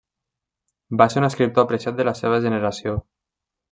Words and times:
Va 1.03 1.07
ser 1.13 1.21
un 1.23 1.29
escriptor 1.29 1.69
apreciat 1.69 2.01
de 2.01 2.09
la 2.11 2.17
seva 2.25 2.43
generació. 2.51 3.01